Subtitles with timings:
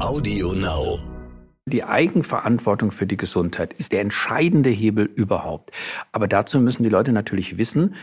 [0.00, 1.00] Audio Now.
[1.66, 5.72] Die Eigenverantwortung für die Gesundheit ist der entscheidende Hebel überhaupt.
[6.12, 7.96] Aber dazu müssen die Leute natürlich wissen,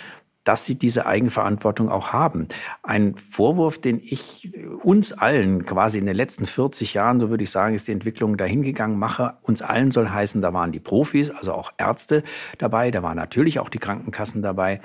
[0.46, 2.48] dass sie diese Eigenverantwortung auch haben.
[2.84, 7.50] Ein Vorwurf, den ich uns allen quasi in den letzten 40 Jahren, so würde ich
[7.50, 9.34] sagen, ist die Entwicklung dahingegangen, mache.
[9.42, 12.24] Uns allen soll heißen, da waren die Profis, also auch Ärzte
[12.60, 14.82] dabei, da waren natürlich auch die Krankenkassen dabei,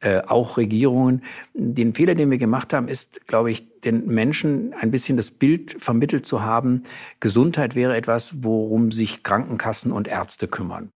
[0.00, 1.22] äh, auch Regierungen.
[1.54, 5.76] Den Fehler, den wir gemacht haben, ist, glaube ich, den Menschen ein bisschen das Bild
[5.78, 6.84] vermittelt zu haben,
[7.20, 10.88] Gesundheit wäre etwas, worum sich Krankenkassen und Ärzte kümmern.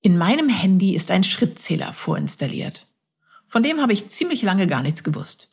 [0.00, 2.88] In meinem Handy ist ein Schrittzähler vorinstalliert.
[3.52, 5.50] Von dem habe ich ziemlich lange gar nichts gewusst.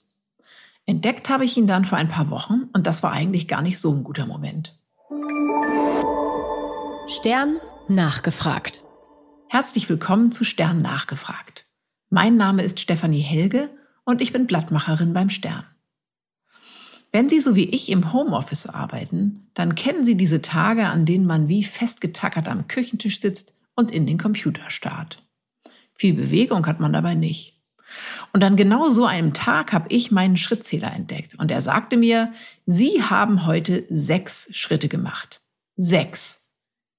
[0.86, 3.78] Entdeckt habe ich ihn dann vor ein paar Wochen und das war eigentlich gar nicht
[3.78, 4.80] so ein guter Moment.
[7.08, 7.58] Stern
[7.90, 8.80] nachgefragt.
[9.50, 11.66] Herzlich willkommen zu Stern nachgefragt.
[12.10, 13.70] Mein Name ist Stefanie Helge
[14.06, 15.66] und ich bin Blattmacherin beim Stern.
[17.12, 21.26] Wenn Sie so wie ich im Homeoffice arbeiten, dann kennen Sie diese Tage, an denen
[21.26, 25.22] man wie festgetackert am Küchentisch sitzt und in den Computer starrt.
[25.94, 27.59] Viel Bewegung hat man dabei nicht.
[28.34, 31.36] Und an genau so einem Tag habe ich meinen Schrittzähler entdeckt.
[31.36, 32.34] Und er sagte mir,
[32.66, 35.42] Sie haben heute sechs Schritte gemacht.
[35.76, 36.42] Sechs.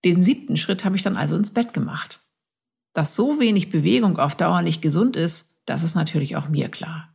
[0.04, 2.20] Den siebten Schritt habe ich dann also ins Bett gemacht.
[2.92, 7.14] Dass so wenig Bewegung auf Dauer nicht gesund ist, das ist natürlich auch mir klar.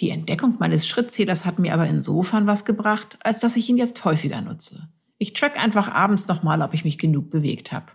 [0.00, 4.04] Die Entdeckung meines Schrittzählers hat mir aber insofern was gebracht, als dass ich ihn jetzt
[4.04, 4.88] häufiger nutze.
[5.18, 7.92] Ich track einfach abends nochmal, ob ich mich genug bewegt habe.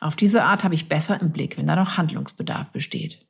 [0.00, 3.27] Auf diese Art habe ich besser im Blick, wenn da noch Handlungsbedarf besteht.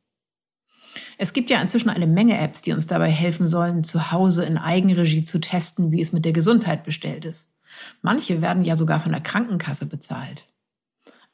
[1.17, 4.59] Es gibt ja inzwischen eine Menge Apps, die uns dabei helfen sollen, zu Hause in
[4.59, 7.51] Eigenregie zu testen, wie es mit der Gesundheit bestellt ist.
[8.03, 10.45] Manche werden ja sogar von der Krankenkasse bezahlt.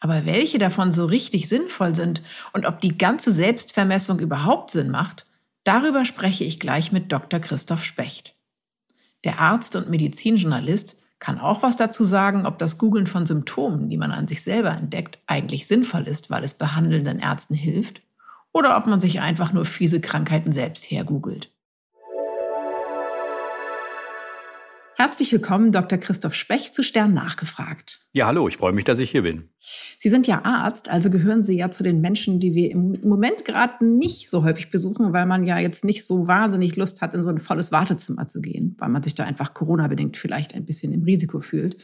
[0.00, 5.26] Aber welche davon so richtig sinnvoll sind und ob die ganze Selbstvermessung überhaupt Sinn macht,
[5.64, 7.40] darüber spreche ich gleich mit Dr.
[7.40, 8.34] Christoph Specht.
[9.24, 13.96] Der Arzt und Medizinjournalist kann auch was dazu sagen, ob das Googlen von Symptomen, die
[13.96, 18.02] man an sich selber entdeckt, eigentlich sinnvoll ist, weil es behandelnden Ärzten hilft
[18.54, 21.53] oder ob man sich einfach nur fiese Krankheiten selbst hergoogelt.
[25.06, 25.98] Herzlich willkommen, Dr.
[25.98, 28.00] Christoph Specht zu Stern nachgefragt.
[28.14, 29.50] Ja, hallo, ich freue mich, dass ich hier bin.
[29.98, 33.44] Sie sind ja Arzt, also gehören Sie ja zu den Menschen, die wir im Moment
[33.44, 37.22] gerade nicht so häufig besuchen, weil man ja jetzt nicht so wahnsinnig Lust hat, in
[37.22, 40.94] so ein volles Wartezimmer zu gehen, weil man sich da einfach Corona-bedingt vielleicht ein bisschen
[40.94, 41.76] im Risiko fühlt.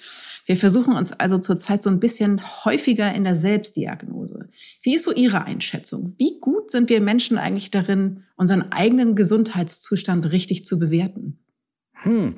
[0.46, 4.48] Wir versuchen uns also zurzeit so ein bisschen häufiger in der Selbstdiagnose.
[4.80, 6.14] Wie ist so Ihre Einschätzung?
[6.16, 11.38] Wie gut sind wir Menschen eigentlich darin, unseren eigenen Gesundheitszustand richtig zu bewerten?
[12.02, 12.34] Hm.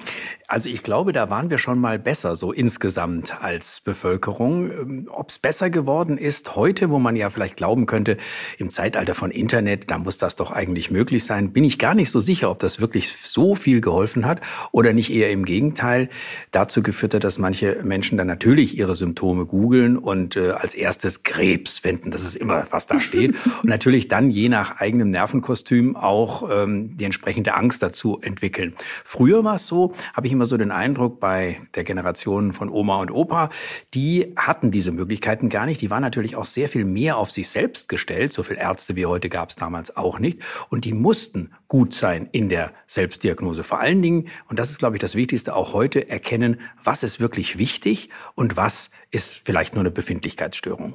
[0.48, 4.70] Also ich glaube, da waren wir schon mal besser, so insgesamt als Bevölkerung.
[4.70, 8.18] Ähm, Ob es besser geworden ist heute, wo man ja vielleicht glauben könnte,
[8.58, 12.10] im Zeitalter von Internet, da muss das doch eigentlich möglich sein, bin ich gar nicht
[12.10, 14.40] so sicher, ob das wirklich so viel geholfen hat
[14.72, 16.10] oder nicht eher im Gegenteil
[16.50, 21.22] dazu geführt hat, dass manche Menschen dann natürlich ihre Symptome googeln und äh, als erstes
[21.22, 22.10] Krebs finden.
[22.10, 23.36] Das ist immer, was da steht.
[23.62, 28.74] und natürlich dann je nach eigenem Nervenkostüm auch ähm, die entsprechende Angst dazu entwickeln.
[29.04, 33.00] Früher war es so, habe ich immer so den Eindruck bei der Generation von Oma
[33.00, 33.50] und Opa,
[33.94, 35.80] die hatten diese Möglichkeiten gar nicht.
[35.80, 38.32] Die waren natürlich auch sehr viel mehr auf sich selbst gestellt.
[38.32, 40.40] So viele Ärzte wie heute gab es damals auch nicht.
[40.68, 43.62] Und die mussten gut sein in der Selbstdiagnose.
[43.62, 47.20] Vor allen Dingen, und das ist, glaube ich, das Wichtigste, auch heute erkennen, was ist
[47.20, 50.94] wirklich wichtig und was ist vielleicht nur eine Befindlichkeitsstörung.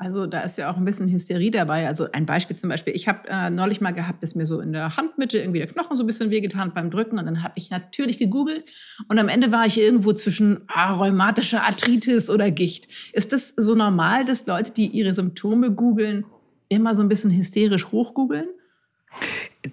[0.00, 1.86] Also da ist ja auch ein bisschen Hysterie dabei.
[1.86, 4.72] Also ein Beispiel zum Beispiel, ich habe äh, neulich mal gehabt, dass mir so in
[4.72, 7.68] der Handmitte irgendwie der Knochen so ein bisschen wehgetan beim Drücken und dann habe ich
[7.68, 8.64] natürlich gegoogelt
[9.08, 12.88] und am Ende war ich irgendwo zwischen ah, rheumatischer Arthritis oder Gicht.
[13.12, 16.24] Ist das so normal, dass Leute, die ihre Symptome googeln,
[16.70, 18.48] immer so ein bisschen hysterisch hochgoogeln?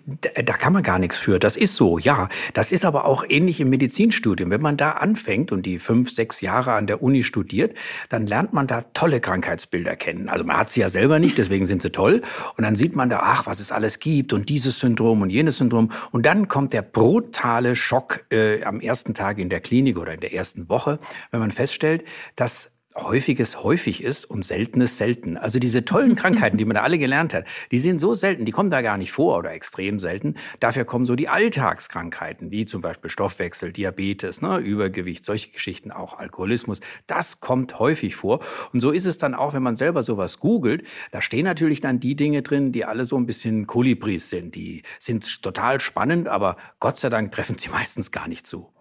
[0.09, 1.39] Da kann man gar nichts für.
[1.39, 2.27] Das ist so, ja.
[2.53, 4.49] Das ist aber auch ähnlich im Medizinstudium.
[4.49, 7.77] Wenn man da anfängt und die fünf, sechs Jahre an der Uni studiert,
[8.09, 10.27] dann lernt man da tolle Krankheitsbilder kennen.
[10.27, 12.21] Also man hat sie ja selber nicht, deswegen sind sie toll.
[12.57, 15.57] Und dann sieht man da, ach, was es alles gibt und dieses Syndrom und jenes
[15.57, 15.91] Syndrom.
[16.11, 20.19] Und dann kommt der brutale Schock äh, am ersten Tag in der Klinik oder in
[20.19, 20.99] der ersten Woche,
[21.31, 22.03] wenn man feststellt,
[22.35, 25.37] dass Häufiges häufig ist und Seltenes selten.
[25.37, 28.51] Also diese tollen Krankheiten, die man da alle gelernt hat, die sind so selten, die
[28.51, 30.35] kommen da gar nicht vor oder extrem selten.
[30.59, 36.17] Dafür kommen so die Alltagskrankheiten, wie zum Beispiel Stoffwechsel, Diabetes, ne, Übergewicht, solche Geschichten, auch
[36.17, 36.79] Alkoholismus.
[37.05, 38.39] Das kommt häufig vor.
[38.73, 40.83] Und so ist es dann auch, wenn man selber sowas googelt.
[41.11, 44.55] Da stehen natürlich dann die Dinge drin, die alle so ein bisschen Kolibris sind.
[44.55, 48.71] Die sind total spannend, aber Gott sei Dank treffen sie meistens gar nicht zu.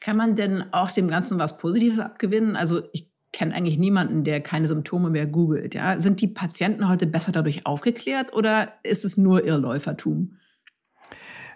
[0.00, 2.56] Kann man denn auch dem Ganzen was Positives abgewinnen?
[2.56, 5.74] Also ich kenne eigentlich niemanden, der keine Symptome mehr googelt.
[5.74, 6.00] Ja?
[6.00, 10.36] Sind die Patienten heute besser dadurch aufgeklärt oder ist es nur Irrläufertum?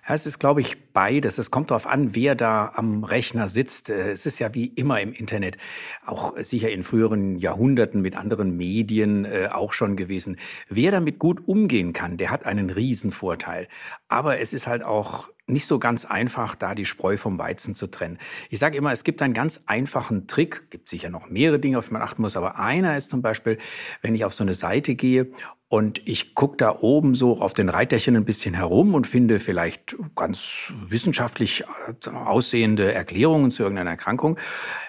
[0.06, 1.38] Es ist, glaube ich, beides.
[1.38, 3.88] Es kommt darauf an, wer da am Rechner sitzt.
[3.88, 5.56] Äh, es ist ja wie immer im Internet,
[6.04, 10.36] auch sicher in früheren Jahrhunderten mit anderen Medien äh, auch schon gewesen.
[10.68, 13.66] Wer damit gut umgehen kann, der hat einen Riesenvorteil.
[14.08, 17.86] Aber es ist halt auch nicht so ganz einfach, da die Spreu vom Weizen zu
[17.86, 18.18] trennen.
[18.48, 21.88] Ich sage immer, es gibt einen ganz einfachen Trick, gibt sicher noch mehrere Dinge, auf
[21.88, 23.58] die man achten muss, aber einer ist zum Beispiel,
[24.00, 25.32] wenn ich auf so eine Seite gehe
[25.68, 29.96] und ich gucke da oben so auf den Reiterchen ein bisschen herum und finde vielleicht
[30.14, 34.38] ganz wissenschaftlich äh, aussehende Erklärungen zu irgendeiner Erkrankung.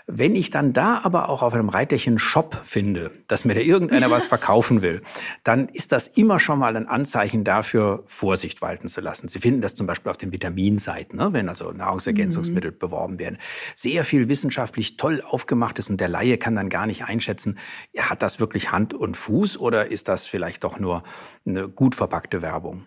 [0.06, 4.12] Wenn ich dann da aber auch auf einem Reiterchen Shop finde, dass mir da irgendeiner
[4.12, 5.02] was verkaufen will,
[5.44, 9.30] dann ist das immer schon mal ein Anzeichen dafür, Vorsicht walten zu lassen.
[9.30, 12.80] Sie finden das zum Beispiel auf den Vitaminseiten, ne, wenn also Nahrungsergänzungsmittel mhm.
[12.80, 13.38] beworben werden.
[13.76, 17.58] Sehr viel wissenschaftlich toll aufgemacht ist und der Laie kann dann gar nicht einschätzen,
[17.98, 21.04] hat das wirklich Hand und Fuß oder ist das vielleicht doch nur
[21.46, 22.86] eine gut verpackte Werbung?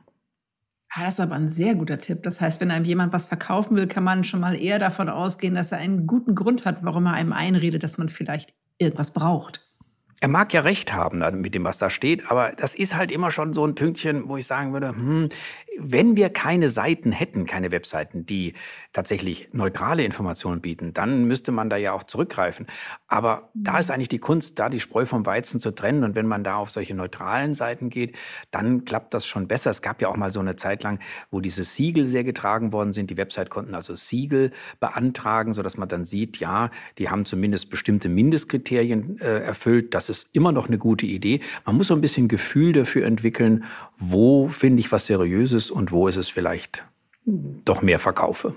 [0.94, 2.22] Ja, das ist aber ein sehr guter Tipp.
[2.22, 5.54] Das heißt, wenn einem jemand was verkaufen will, kann man schon mal eher davon ausgehen,
[5.54, 9.64] dass er einen guten Grund hat, warum er einem einredet, dass man vielleicht irgendwas braucht.
[10.20, 13.30] Er mag ja recht haben mit dem, was da steht, aber das ist halt immer
[13.30, 15.28] schon so ein Pünktchen, wo ich sagen würde, hm,
[15.80, 18.54] wenn wir keine Seiten hätten, keine Webseiten, die
[18.92, 22.66] tatsächlich neutrale Informationen bieten, dann müsste man da ja auch zurückgreifen.
[23.06, 23.78] Aber da mhm.
[23.78, 26.04] ist eigentlich die Kunst, da die Spreu vom Weizen zu trennen.
[26.04, 28.16] Und wenn man da auf solche neutralen Seiten geht,
[28.50, 29.70] dann klappt das schon besser.
[29.70, 30.98] Es gab ja auch mal so eine Zeit lang,
[31.30, 33.10] wo diese Siegel sehr getragen worden sind.
[33.10, 38.08] Die Website konnten also Siegel beantragen, sodass man dann sieht, ja, die haben zumindest bestimmte
[38.08, 39.94] Mindestkriterien äh, erfüllt.
[39.94, 41.40] Das ist immer noch eine gute Idee.
[41.64, 43.64] Man muss so ein bisschen Gefühl dafür entwickeln,
[43.98, 46.84] wo finde ich was Seriöses und wo ist es vielleicht
[47.24, 48.54] doch mehr Verkaufe.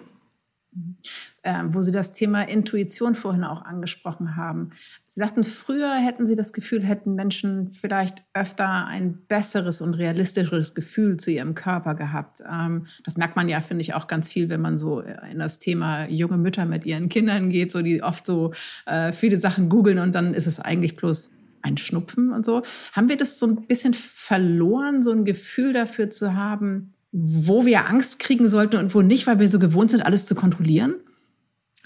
[1.44, 4.70] Ähm, wo Sie das Thema Intuition vorhin auch angesprochen haben.
[5.08, 10.74] Sie sagten, früher hätten Sie das Gefühl, hätten Menschen vielleicht öfter ein besseres und realistischeres
[10.74, 12.40] Gefühl zu ihrem Körper gehabt.
[12.50, 15.60] Ähm, das merkt man ja, finde ich, auch ganz viel, wenn man so in das
[15.60, 18.54] Thema junge Mütter mit ihren Kindern geht, so die oft so
[18.86, 21.32] äh, viele Sachen googeln und dann ist es eigentlich bloß
[21.64, 22.62] ein Schnupfen und so.
[22.94, 27.88] Haben wir das so ein bisschen verloren, so ein Gefühl dafür zu haben, wo wir
[27.88, 30.96] Angst kriegen sollten und wo nicht, weil wir so gewohnt sind, alles zu kontrollieren?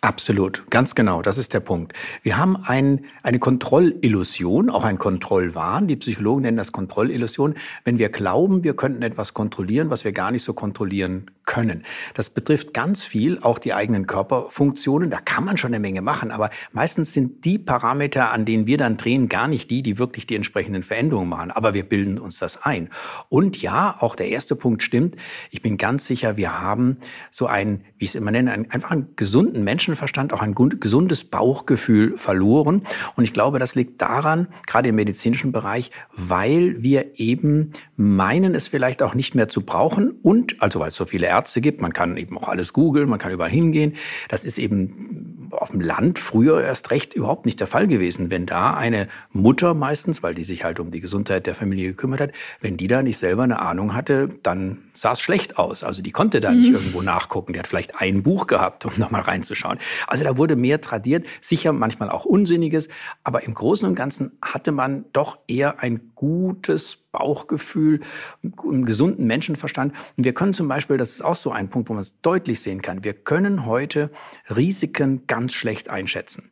[0.06, 1.94] Absolut, ganz genau, das ist der Punkt.
[2.22, 5.88] Wir haben ein, eine Kontrollillusion, auch ein Kontrollwahn.
[5.88, 7.56] Die Psychologen nennen das Kontrollillusion,
[7.86, 11.84] wenn wir glauben, wir könnten etwas kontrollieren, was wir gar nicht so kontrollieren können.
[12.14, 15.10] Das betrifft ganz viel, auch die eigenen Körperfunktionen.
[15.10, 18.78] Da kann man schon eine Menge machen, aber meistens sind die Parameter, an denen wir
[18.78, 21.50] dann drehen, gar nicht die, die wirklich die entsprechenden Veränderungen machen.
[21.50, 22.90] Aber wir bilden uns das ein.
[23.30, 25.16] Und ja, auch der erste Punkt stimmt.
[25.50, 26.98] Ich bin ganz sicher, wir haben
[27.32, 30.54] so ein, wie ich es immer nenne, einen, einfach einen gesunden Menschen Menschenverstand auch ein
[30.56, 32.84] gesundes Bauchgefühl verloren.
[33.16, 38.68] Und ich glaube, das liegt daran, gerade im medizinischen Bereich, weil wir eben meinen, es
[38.68, 40.12] vielleicht auch nicht mehr zu brauchen.
[40.22, 43.20] Und, also weil es so viele Ärzte gibt, man kann eben auch alles googeln, man
[43.20, 43.94] kann überall hingehen.
[44.28, 48.30] Das ist eben auf dem Land früher erst recht überhaupt nicht der Fall gewesen.
[48.30, 52.20] Wenn da eine Mutter meistens, weil die sich halt um die Gesundheit der Familie gekümmert
[52.20, 52.32] hat,
[52.62, 55.84] wenn die da nicht selber eine Ahnung hatte, dann sah es schlecht aus.
[55.84, 56.76] Also die konnte da nicht mhm.
[56.76, 57.54] irgendwo nachgucken.
[57.54, 59.75] Die hat vielleicht ein Buch gehabt, um nochmal reinzuschauen.
[60.08, 62.90] Also da wurde mehr tradiert, sicher manchmal auch Unsinniges,
[63.24, 68.02] aber im Großen und Ganzen hatte man doch eher ein gutes Bauchgefühl,
[68.44, 69.94] einen gesunden Menschenverstand.
[70.18, 72.60] Und wir können zum Beispiel, das ist auch so ein Punkt, wo man es deutlich
[72.60, 74.12] sehen kann, wir können heute
[74.50, 76.52] Risiken ganz schlecht einschätzen.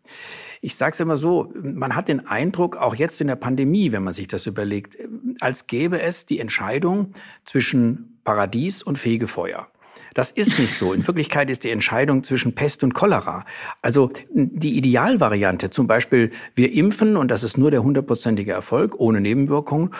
[0.62, 4.04] Ich sage es immer so, man hat den Eindruck, auch jetzt in der Pandemie, wenn
[4.04, 4.98] man sich das überlegt,
[5.42, 7.14] als gäbe es die Entscheidung
[7.44, 9.68] zwischen Paradies und Fegefeuer.
[10.14, 10.94] Das ist nicht so.
[10.94, 13.46] In Wirklichkeit ist die Entscheidung zwischen Pest und Cholera.
[13.82, 19.22] Also die Idealvariante, zum Beispiel wir impfen und das ist nur der hundertprozentige Erfolg ohne
[19.22, 19.92] Nebenwirkungen,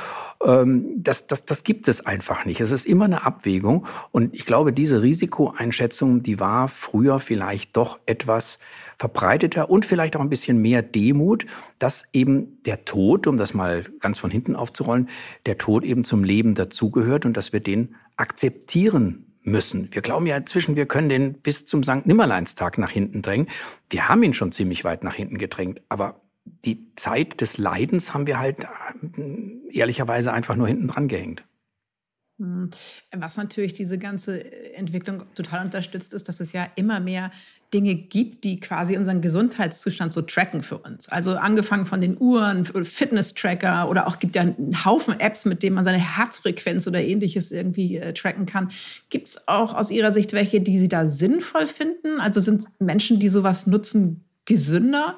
[0.46, 2.62] ähm, das, das, das gibt es einfach nicht.
[2.62, 8.00] Es ist immer eine Abwägung und ich glaube, diese Risikoeinschätzung, die war früher vielleicht doch
[8.06, 8.60] etwas
[8.98, 11.46] verbreiteter und vielleicht auch ein bisschen mehr Demut,
[11.80, 15.10] dass eben der Tod, um das mal ganz von hinten aufzurollen,
[15.46, 19.94] der Tod eben zum Leben dazugehört und dass wir den akzeptieren müssen.
[19.94, 22.06] Wir glauben ja inzwischen, wir können den bis zum St.
[22.06, 23.48] Nimmerleinstag nach hinten drängen.
[23.90, 26.22] Wir haben ihn schon ziemlich weit nach hinten gedrängt, aber
[26.66, 28.66] die Zeit des Leidens haben wir halt äh,
[29.72, 31.44] ehrlicherweise einfach nur hinten dran gehängt.
[32.40, 32.72] Hm.
[33.16, 37.32] Was natürlich diese ganze Entwicklung total unterstützt, ist, dass es ja immer mehr
[37.74, 41.10] Dinge gibt, die quasi unseren Gesundheitszustand so tracken für uns.
[41.10, 45.76] Also angefangen von den Uhren, Fitness-Tracker oder auch gibt ja einen Haufen Apps, mit denen
[45.76, 48.72] man seine Herzfrequenz oder ähnliches irgendwie äh, tracken kann.
[49.10, 52.20] Gibt es auch aus Ihrer Sicht welche, die Sie da sinnvoll finden?
[52.20, 55.18] Also sind Menschen, die sowas nutzen, gesünder?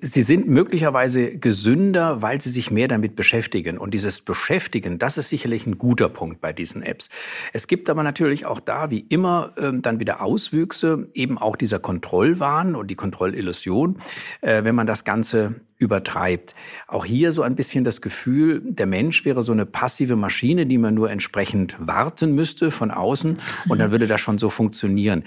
[0.00, 3.78] Sie sind möglicherweise gesünder, weil sie sich mehr damit beschäftigen.
[3.78, 7.10] Und dieses Beschäftigen, das ist sicherlich ein guter Punkt bei diesen Apps.
[7.52, 11.78] Es gibt aber natürlich auch da, wie immer, ähm, dann wieder Auswüchse, eben auch dieser
[11.78, 13.98] Kontrollwahn und die Kontrollillusion,
[14.40, 16.54] äh, wenn man das Ganze übertreibt.
[16.88, 20.78] Auch hier so ein bisschen das Gefühl, der Mensch wäre so eine passive Maschine, die
[20.78, 23.38] man nur entsprechend warten müsste von außen
[23.68, 25.24] und dann würde das schon so funktionieren.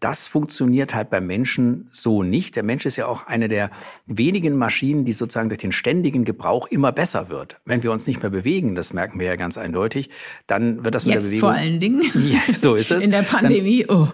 [0.00, 2.56] Das funktioniert halt beim Menschen so nicht.
[2.56, 3.70] Der Mensch ist ja auch eine der
[4.06, 7.60] wenigen Maschinen, die sozusagen durch den ständigen Gebrauch immer besser wird.
[7.64, 10.10] Wenn wir uns nicht mehr bewegen, das merken wir ja ganz eindeutig,
[10.48, 11.48] dann wird das mit Jetzt der Bewegung.
[11.48, 12.02] vor allen Dingen.
[12.20, 13.02] Ja, so ist es.
[13.04, 14.08] In der Pandemie, dann, oh.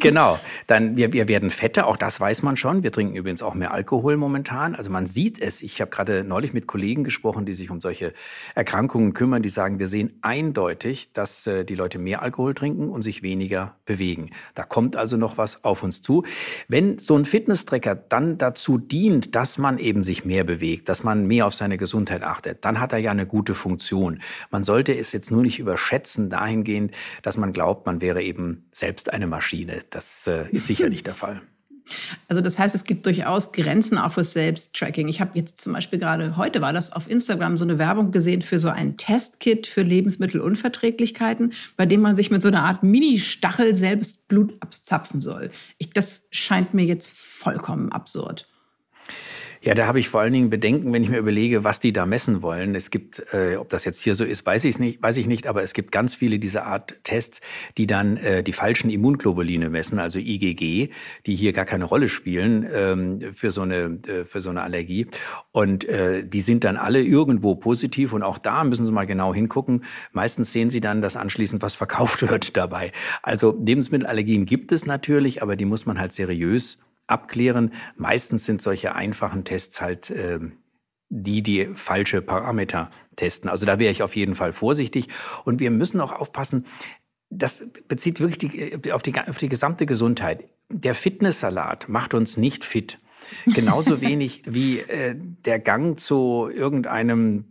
[0.00, 0.38] Genau.
[0.66, 2.82] Dann, wir, wir werden fetter, auch das weiß man schon.
[2.82, 4.74] Wir trinken übrigens auch mehr Alkohol momentan.
[4.74, 5.62] Also man sieht es.
[5.62, 8.12] Ich habe gerade neulich mit Kollegen gesprochen, die sich um solche
[8.54, 13.02] Erkrankungen kümmern, die sagen, wir sehen eindeutig, dass äh, die Leute mehr Alkohol trinken und
[13.02, 14.30] sich weniger bewegen.
[14.54, 16.24] Da kommt also noch was auf uns zu.
[16.68, 21.26] Wenn so ein Fitnesstracker dann dazu dient, dass man eben sich mehr bewegt, dass man
[21.26, 24.20] mehr auf seine Gesundheit achtet, dann hat er ja eine gute Funktion.
[24.50, 29.12] Man sollte es jetzt nur nicht überschätzen dahingehend, dass man glaubt, man wäre eben selbst
[29.12, 29.82] eine Maschine.
[29.90, 31.42] Das äh, ist sicher nicht der Fall.
[32.28, 35.08] Also das heißt, es gibt durchaus Grenzen auch für Selbsttracking.
[35.08, 38.42] Ich habe jetzt zum Beispiel gerade, heute war das auf Instagram so eine Werbung gesehen
[38.42, 43.76] für so ein Testkit für Lebensmittelunverträglichkeiten, bei dem man sich mit so einer Art Mini-Stachel
[43.76, 45.50] selbst Blut abzapfen soll.
[45.78, 48.46] Ich, das scheint mir jetzt vollkommen absurd.
[49.64, 52.04] Ja, da habe ich vor allen Dingen Bedenken, wenn ich mir überlege, was die da
[52.04, 52.74] messen wollen.
[52.74, 55.46] Es gibt, äh, ob das jetzt hier so ist, weiß ich nicht, weiß ich nicht,
[55.46, 57.40] aber es gibt ganz viele dieser Art Tests,
[57.78, 60.90] die dann äh, die falschen Immunglobuline messen, also IgG,
[61.24, 65.06] die hier gar keine Rolle spielen ähm, für so eine äh, für so eine Allergie.
[65.50, 69.32] Und äh, die sind dann alle irgendwo positiv und auch da müssen Sie mal genau
[69.32, 69.84] hingucken.
[70.12, 72.92] Meistens sehen Sie dann, dass anschließend was verkauft wird dabei.
[73.22, 77.72] Also Lebensmittelallergien gibt es natürlich, aber die muss man halt seriös abklären.
[77.96, 80.40] Meistens sind solche einfachen Tests halt äh,
[81.08, 83.48] die, die falsche Parameter testen.
[83.48, 85.08] Also da wäre ich auf jeden Fall vorsichtig.
[85.44, 86.66] Und wir müssen auch aufpassen,
[87.30, 90.48] das bezieht wirklich die, auf, die, auf die gesamte Gesundheit.
[90.68, 93.00] Der Fitnesssalat macht uns nicht fit.
[93.46, 97.44] Genauso wenig wie äh, der Gang zu irgendeinem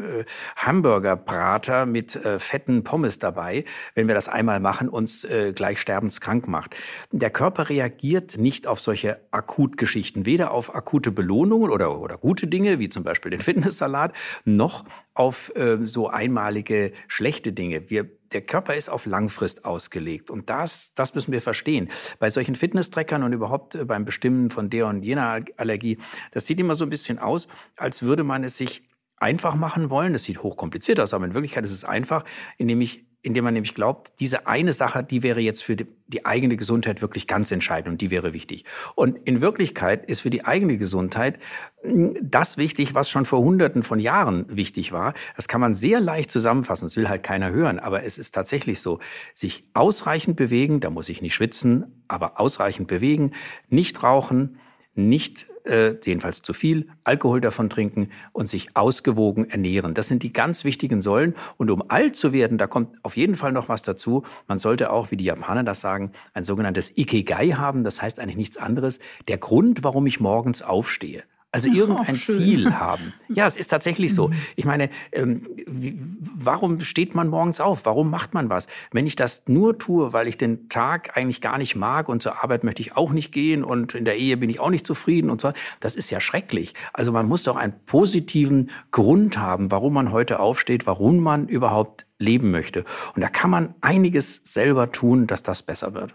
[0.00, 0.24] äh,
[0.56, 6.48] Hamburgerbrater mit äh, fetten Pommes dabei, wenn wir das einmal machen, uns äh, gleich sterbenskrank
[6.48, 6.74] macht.
[7.12, 12.78] Der Körper reagiert nicht auf solche Akutgeschichten, weder auf akute Belohnungen oder, oder gute Dinge,
[12.78, 14.12] wie zum Beispiel den Fitnesssalat,
[14.44, 14.84] noch
[15.14, 17.90] auf äh, so einmalige schlechte Dinge.
[17.90, 21.88] Wir der Körper ist auf Langfrist ausgelegt und das, das müssen wir verstehen.
[22.18, 25.98] Bei solchen Fitnesstrackern und überhaupt äh, beim Bestimmen von der und jener Allergie,
[26.32, 28.85] das sieht immer so ein bisschen aus, als würde man es sich
[29.18, 30.12] einfach machen wollen.
[30.12, 32.24] Das sieht hochkompliziert aus, aber in Wirklichkeit ist es einfach,
[32.58, 36.56] indem ich indem man nämlich glaubt, diese eine Sache, die wäre jetzt für die, eigene
[36.56, 38.64] Gesundheit wirklich ganz entscheidend und die wäre wichtig.
[38.94, 41.40] Und in Wirklichkeit ist für die eigene Gesundheit
[41.82, 45.12] hm, das wichtig, was schon vor Hunderten von Jahren wichtig war.
[45.34, 46.86] Das kann man sehr leicht zusammenfassen.
[46.86, 49.00] Das will halt keiner hören, aber es ist tatsächlich so.
[49.34, 53.32] Sich ausreichend bewegen, da muss ich nicht schwitzen, aber ausreichend bewegen,
[53.68, 54.58] nicht rauchen,
[54.96, 59.94] nicht äh, jedenfalls zu viel, Alkohol davon trinken und sich ausgewogen ernähren.
[59.94, 61.34] Das sind die ganz wichtigen Säulen.
[61.56, 64.22] Und um alt zu werden, da kommt auf jeden Fall noch was dazu.
[64.48, 67.84] Man sollte auch, wie die Japaner das sagen, ein sogenanntes Ikigai haben.
[67.84, 68.98] Das heißt eigentlich nichts anderes.
[69.28, 71.24] Der Grund, warum ich morgens aufstehe.
[71.56, 73.14] Also irgendein Ziel haben.
[73.28, 74.28] Ja, es ist tatsächlich so.
[74.28, 74.34] Mhm.
[74.56, 77.86] Ich meine, ähm, wie, warum steht man morgens auf?
[77.86, 78.66] Warum macht man was?
[78.92, 82.42] Wenn ich das nur tue, weil ich den Tag eigentlich gar nicht mag und zur
[82.42, 85.30] Arbeit möchte ich auch nicht gehen und in der Ehe bin ich auch nicht zufrieden
[85.30, 86.74] und so, das ist ja schrecklich.
[86.92, 92.06] Also man muss doch einen positiven Grund haben, warum man heute aufsteht, warum man überhaupt
[92.18, 92.84] leben möchte.
[93.14, 96.14] Und da kann man einiges selber tun, dass das besser wird.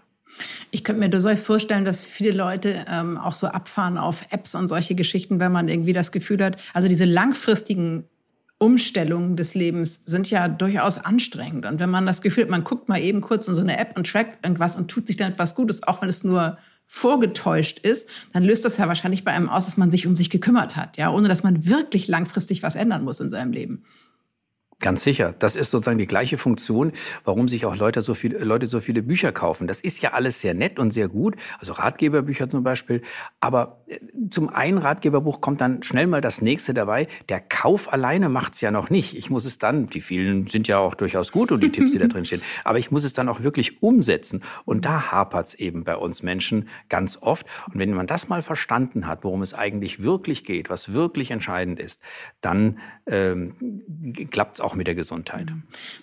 [0.70, 4.68] Ich könnte mir durchaus vorstellen, dass viele Leute ähm, auch so abfahren auf Apps und
[4.68, 8.04] solche Geschichten, wenn man irgendwie das Gefühl hat, also diese langfristigen
[8.58, 11.66] Umstellungen des Lebens sind ja durchaus anstrengend.
[11.66, 13.96] Und wenn man das Gefühl hat, man guckt mal eben kurz in so eine App
[13.96, 18.08] und trackt irgendwas und tut sich dann etwas Gutes, auch wenn es nur vorgetäuscht ist,
[18.32, 20.96] dann löst das ja wahrscheinlich bei einem aus, dass man sich um sich gekümmert hat,
[20.96, 23.82] ja, ohne dass man wirklich langfristig was ändern muss in seinem Leben.
[24.82, 25.32] Ganz sicher.
[25.38, 26.90] Das ist sozusagen die gleiche Funktion,
[27.24, 29.68] warum sich auch Leute so, viele, Leute so viele Bücher kaufen.
[29.68, 31.36] Das ist ja alles sehr nett und sehr gut.
[31.60, 33.00] Also Ratgeberbücher zum Beispiel.
[33.38, 37.06] Aber äh, zum einen Ratgeberbuch kommt dann schnell mal das nächste dabei.
[37.28, 39.16] Der Kauf alleine macht's ja noch nicht.
[39.16, 41.98] Ich muss es dann, die vielen sind ja auch durchaus gut und die Tipps, die
[41.98, 42.42] da drin stehen.
[42.64, 44.42] Aber ich muss es dann auch wirklich umsetzen.
[44.64, 47.46] Und da hapert's eben bei uns Menschen ganz oft.
[47.72, 51.78] Und wenn man das mal verstanden hat, worum es eigentlich wirklich geht, was wirklich entscheidend
[51.78, 52.02] ist,
[52.40, 53.54] dann ähm,
[54.32, 55.52] klappt's auch auch mit der Gesundheit.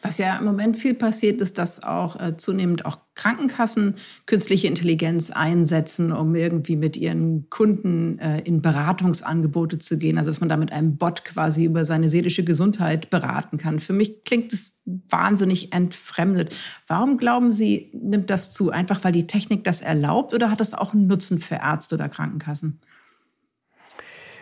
[0.01, 3.95] Was ja im Moment viel passiert, ist, dass auch äh, zunehmend auch Krankenkassen
[4.27, 10.17] künstliche Intelligenz einsetzen, um irgendwie mit ihren Kunden äh, in Beratungsangebote zu gehen.
[10.17, 13.79] Also dass man da mit einem Bot quasi über seine seelische Gesundheit beraten kann.
[13.79, 16.55] Für mich klingt es wahnsinnig entfremdet.
[16.87, 18.69] Warum glauben Sie, nimmt das zu?
[18.71, 22.07] Einfach weil die Technik das erlaubt oder hat das auch einen Nutzen für Ärzte oder
[22.07, 22.79] Krankenkassen?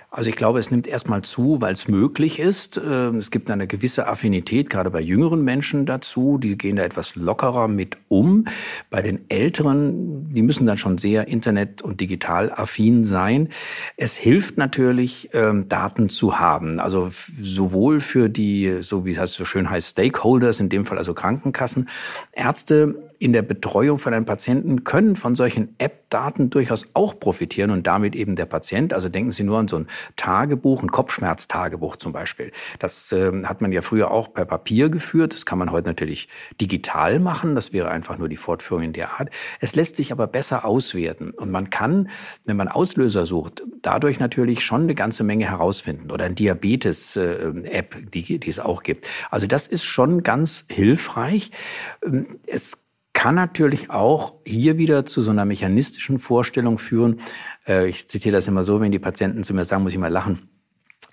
[0.10, 2.80] Also ich glaube, es nimmt erstmal zu, weil es möglich ist.
[2.84, 6.38] Ähm, es gibt eine gewisse Affinität, gerade bei jüngeren Menschen dazu.
[6.38, 8.46] Die gehen da etwas lockerer mit um.
[8.90, 13.50] Bei den Älteren, die müssen dann schon sehr internet- und digital affin sein.
[13.98, 16.80] Es hilft natürlich, ähm, Daten zu haben.
[16.80, 17.10] Also
[17.42, 21.90] sowohl für die, so wie es so schön heißt, Stakeholders, in dem Fall also Krankenkassen,
[22.32, 27.88] Ärzte, in der Betreuung von einem Patienten können von solchen App-Daten durchaus auch profitieren und
[27.88, 28.94] damit eben der Patient.
[28.94, 32.52] Also denken Sie nur an so ein Tagebuch, ein Kopfschmerztagebuch zum Beispiel.
[32.80, 35.34] Das äh, hat man ja früher auch per Papier geführt.
[35.34, 36.28] Das kann man heute natürlich
[36.60, 37.56] digital machen.
[37.56, 39.30] Das wäre einfach nur die Fortführung in der Art.
[39.60, 42.10] Es lässt sich aber besser auswerten und man kann,
[42.46, 48.02] wenn man Auslöser sucht, dadurch natürlich schon eine ganze Menge herausfinden oder ein Diabetes-App, äh,
[48.14, 49.08] die, die es auch gibt.
[49.30, 51.52] Also das ist schon ganz hilfreich.
[52.06, 52.87] Ähm, es
[53.18, 57.20] kann natürlich auch hier wieder zu so einer mechanistischen Vorstellung führen.
[57.68, 60.12] Äh, ich zitiere das immer so, wenn die Patienten zu mir sagen, muss ich mal
[60.12, 60.48] lachen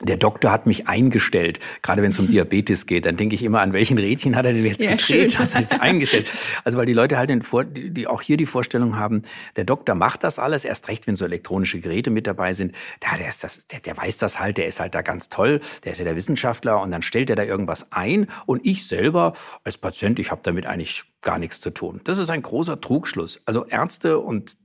[0.00, 3.61] der Doktor hat mich eingestellt, gerade wenn es um Diabetes geht, dann denke ich immer,
[3.61, 6.28] an welchen Rädchen hat er denn jetzt ja, gedreht, was er jetzt eingestellt.
[6.64, 9.23] Also weil die Leute halt den Vor die, die auch hier die Vorstellung haben,
[9.56, 12.75] der Doktor macht das alles, erst recht, wenn so elektronische Geräte mit dabei sind.
[13.02, 15.61] Ja, der, ist das, der, der weiß das halt, der ist halt da ganz toll,
[15.84, 19.32] der ist ja der Wissenschaftler und dann stellt er da irgendwas ein und ich selber
[19.62, 22.00] als Patient, ich habe damit eigentlich gar nichts zu tun.
[22.04, 23.43] Das ist ein großer Trugschluss.
[23.47, 24.57] Also Ärzte und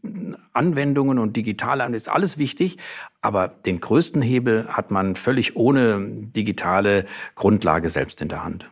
[0.54, 2.78] Anwendungen und digitale ist alles wichtig,
[3.22, 8.70] aber den größten Hebel hat man völlig ohne digitale Grundlage selbst in der Hand.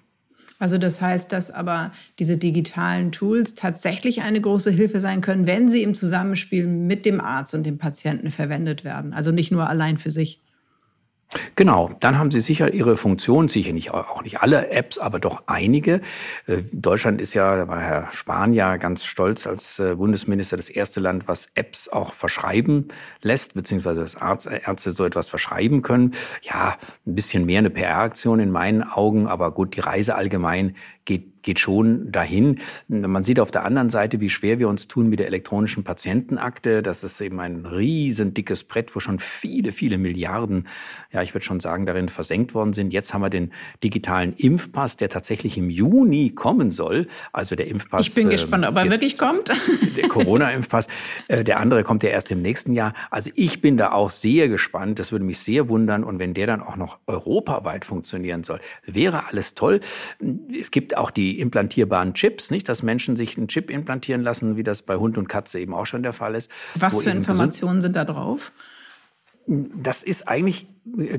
[0.60, 5.70] Also das heißt, dass aber diese digitalen Tools tatsächlich eine große Hilfe sein können, wenn
[5.70, 9.14] sie im Zusammenspiel mit dem Arzt und dem Patienten verwendet werden.
[9.14, 10.42] Also nicht nur allein für sich.
[11.56, 15.44] Genau, dann haben sie sicher ihre Funktion, sicher nicht auch nicht alle Apps, aber doch
[15.48, 16.00] einige.
[16.46, 20.70] Äh, Deutschland ist ja, da war Herr Spahn ja ganz stolz als äh, Bundesminister das
[20.70, 22.88] erste Land, was Apps auch verschreiben
[23.22, 26.14] lässt, beziehungsweise dass Ärzte so etwas verschreiben können.
[26.44, 31.37] Ja, ein bisschen mehr eine PR-Aktion in meinen Augen, aber gut, die Reise allgemein geht
[31.48, 32.60] geht schon dahin.
[32.90, 36.84] Man sieht auf der anderen Seite, wie schwer wir uns tun mit der elektronischen Patientenakte.
[36.84, 40.68] Das ist eben ein riesen dickes Brett, wo schon viele, viele Milliarden,
[41.14, 42.92] ja, ich würde schon sagen, darin versenkt worden sind.
[42.92, 47.08] Jetzt haben wir den digitalen Impfpass, der tatsächlich im Juni kommen soll.
[47.32, 48.08] Also der Impfpass.
[48.08, 49.50] Ich bin gespannt, ob er wirklich kommt.
[49.96, 50.88] Der Corona-Impfpass.
[51.28, 52.94] Äh, der andere kommt ja erst im nächsten Jahr.
[53.10, 55.00] Also ich bin da auch sehr gespannt.
[55.00, 56.04] Das würde mich sehr wundern.
[56.04, 59.80] Und wenn der dann auch noch europaweit funktionieren soll, wäre alles toll.
[60.56, 64.64] Es gibt auch die implantierbaren Chips, nicht, dass Menschen sich einen Chip implantieren lassen, wie
[64.64, 66.52] das bei Hund und Katze eben auch schon der Fall ist.
[66.76, 68.52] Was für Informationen sind da drauf?
[69.48, 70.68] Das ist eigentlich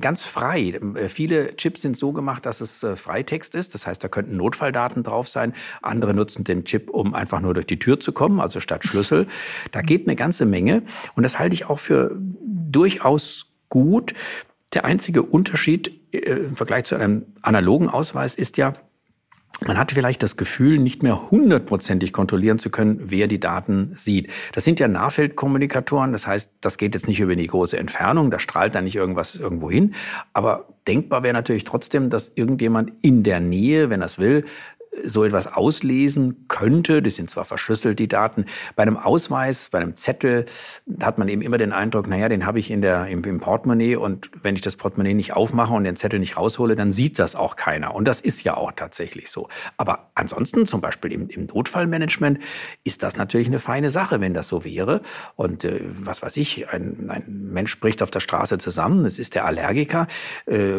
[0.01, 0.79] ganz frei.
[1.09, 3.73] Viele Chips sind so gemacht, dass es äh, Freitext ist.
[3.73, 5.55] Das heißt, da könnten Notfalldaten drauf sein.
[5.81, 9.27] Andere nutzen den Chip, um einfach nur durch die Tür zu kommen, also statt Schlüssel.
[9.73, 10.83] Da geht eine ganze Menge.
[11.17, 14.13] Und das halte ich auch für durchaus gut.
[14.75, 18.75] Der einzige Unterschied äh, im Vergleich zu einem analogen Ausweis ist ja,
[19.67, 24.31] man hat vielleicht das Gefühl, nicht mehr hundertprozentig kontrollieren zu können, wer die Daten sieht.
[24.53, 28.39] Das sind ja Nahfeldkommunikatoren, das heißt, das geht jetzt nicht über die große Entfernung, da
[28.39, 29.95] strahlt dann nicht irgendwas irgendwo hin.
[30.33, 34.45] Aber denkbar wäre natürlich trotzdem, dass irgendjemand in der Nähe, wenn er es will,
[35.05, 37.03] so etwas auslesen könnte.
[37.03, 38.47] Die sind zwar verschlüsselt, die Daten.
[38.77, 40.47] Bei einem Ausweis, bei einem Zettel
[41.03, 43.97] hat man eben immer den Eindruck, naja, den habe ich in der, im, im Portemonnaie
[43.97, 47.37] und wenn ich das Portemonnaie nicht aufmache und den Zettel nicht raushole, dann sieht das
[47.37, 47.95] auch keiner.
[47.95, 49.49] Und das ist ja auch tatsächlich so.
[49.77, 52.39] Aber ansonsten, zum Beispiel im, im Notfallmanagement,
[52.85, 55.03] ist das natürlich eine feine Sache, wenn das so wäre.
[55.37, 59.35] Und äh, was weiß ich, ein, ein Mensch spricht auf der Straße zusammen, es ist
[59.35, 60.07] der Allergiker.
[60.47, 60.79] Äh,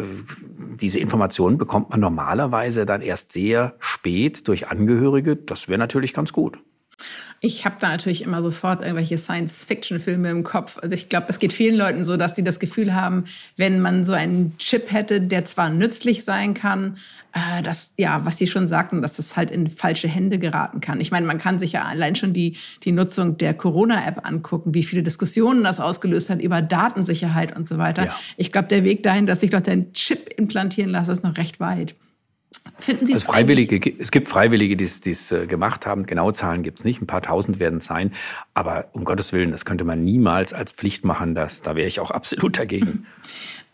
[0.76, 6.14] diese Informationen bekommt man normalerweise dann erst sehr spät spät durch Angehörige, das wäre natürlich
[6.14, 6.58] ganz gut.
[7.40, 10.78] Ich habe da natürlich immer sofort irgendwelche Science-Fiction-Filme im Kopf.
[10.82, 13.24] Also ich glaube, es geht vielen Leuten so, dass sie das Gefühl haben,
[13.56, 16.98] wenn man so einen Chip hätte, der zwar nützlich sein kann,
[17.32, 21.00] äh, dass, ja, was Sie schon sagten, dass das halt in falsche Hände geraten kann.
[21.00, 24.82] Ich meine, man kann sich ja allein schon die, die Nutzung der Corona-App angucken, wie
[24.82, 28.06] viele Diskussionen das ausgelöst hat über Datensicherheit und so weiter.
[28.06, 28.16] Ja.
[28.36, 31.60] Ich glaube, der Weg dahin, dass ich dort einen Chip implantieren lasse, ist noch recht
[31.60, 31.94] weit.
[32.80, 36.06] Finden Sie also Freiwillige, es gibt Freiwillige, die es gemacht haben.
[36.06, 37.00] Genaue Zahlen gibt es nicht.
[37.00, 38.12] Ein paar tausend werden es sein.
[38.54, 41.34] Aber um Gottes Willen, das könnte man niemals als Pflicht machen.
[41.34, 42.86] Das, da wäre ich auch absolut dagegen.
[42.86, 43.04] Freiwillige, es gibt Freiwillige, die es sein.
[43.04, 43.04] Aber um Gottes Willen, das könnte man niemals als Pflicht machen.
[43.04, 43.06] Das, da wäre ich auch absolut dagegen.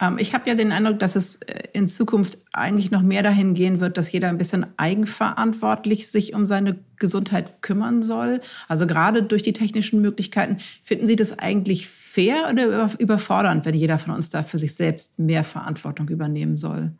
[0.01, 3.55] Ähm, ich habe ja den Eindruck, dass es äh, in Zukunft eigentlich noch mehr dahin
[3.55, 8.40] gehen wird, dass jeder ein bisschen eigenverantwortlich sich um seine Gesundheit kümmern soll.
[8.69, 10.59] Also gerade durch die technischen Möglichkeiten.
[10.83, 15.19] Finden Sie das eigentlich fair oder überfordernd, wenn jeder von uns da für sich selbst
[15.19, 16.92] mehr Verantwortung übernehmen soll?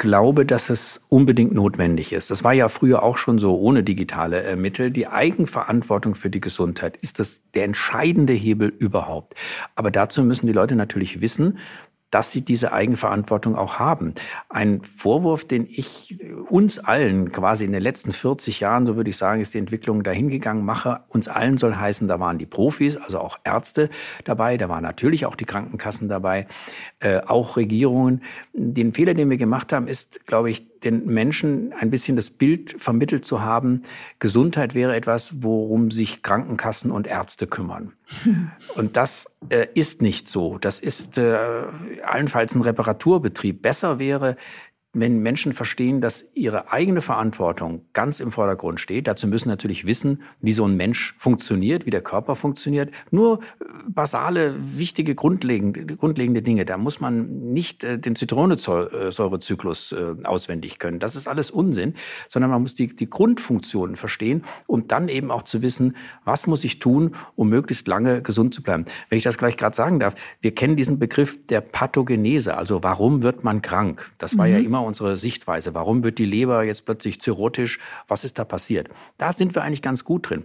[0.00, 2.30] Glaube, dass es unbedingt notwendig ist.
[2.30, 4.90] Das war ja früher auch schon so ohne digitale äh, Mittel.
[4.90, 9.34] Die Eigenverantwortung für die Gesundheit ist das der entscheidende Hebel überhaupt.
[9.74, 11.58] Aber dazu müssen die Leute natürlich wissen,
[12.10, 14.14] dass sie diese Eigenverantwortung auch haben.
[14.48, 16.18] Ein Vorwurf, den ich
[16.48, 20.02] uns allen quasi in den letzten 40 Jahren, so würde ich sagen, ist die Entwicklung
[20.02, 21.00] dahingegangen, mache.
[21.08, 23.90] Uns allen soll heißen, da waren die Profis, also auch Ärzte
[24.24, 26.46] dabei, da waren natürlich auch die Krankenkassen dabei,
[27.00, 28.22] äh, auch Regierungen.
[28.52, 32.74] Den Fehler, den wir gemacht haben, ist, glaube ich, den Menschen ein bisschen das Bild
[32.78, 33.82] vermittelt zu haben,
[34.18, 37.92] Gesundheit wäre etwas, worum sich Krankenkassen und Ärzte kümmern.
[38.74, 40.58] Und das äh, ist nicht so.
[40.58, 41.38] Das ist äh,
[42.02, 43.62] allenfalls ein Reparaturbetrieb.
[43.62, 44.36] Besser wäre,
[44.92, 50.22] wenn Menschen verstehen, dass ihre eigene Verantwortung ganz im Vordergrund steht, dazu müssen natürlich wissen,
[50.40, 52.90] wie so ein Mensch funktioniert, wie der Körper funktioniert.
[53.12, 56.64] Nur äh, basale, wichtige, grundlegende, grundlegende Dinge.
[56.64, 60.98] Da muss man nicht äh, den Zitronensäurezyklus äh, auswendig können.
[60.98, 61.94] Das ist alles Unsinn,
[62.26, 66.64] sondern man muss die, die Grundfunktionen verstehen, um dann eben auch zu wissen, was muss
[66.64, 68.86] ich tun, um möglichst lange gesund zu bleiben.
[69.08, 73.22] Wenn ich das gleich gerade sagen darf, wir kennen diesen Begriff der Pathogenese, also warum
[73.22, 74.10] wird man krank?
[74.18, 74.52] Das war mhm.
[74.52, 75.74] ja immer immer unsere Sichtweise.
[75.74, 77.78] Warum wird die Leber jetzt plötzlich zirrhotisch?
[78.08, 78.88] Was ist da passiert?
[79.18, 80.44] Da sind wir eigentlich ganz gut drin.